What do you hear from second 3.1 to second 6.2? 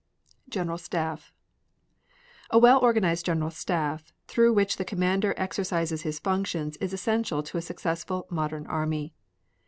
General Staff through which the commander exercises his